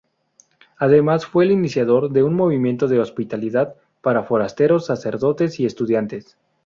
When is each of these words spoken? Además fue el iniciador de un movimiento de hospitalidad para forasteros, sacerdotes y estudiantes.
Además 0.79 1.27
fue 1.27 1.43
el 1.45 1.51
iniciador 1.51 2.09
de 2.09 2.23
un 2.23 2.33
movimiento 2.33 2.87
de 2.87 2.97
hospitalidad 2.99 3.75
para 4.01 4.23
forasteros, 4.23 4.87
sacerdotes 4.87 5.59
y 5.59 5.67
estudiantes. 5.67 6.37